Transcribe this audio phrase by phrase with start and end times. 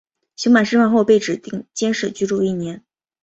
[0.35, 2.83] 刑满释放后被指定监视居住一年。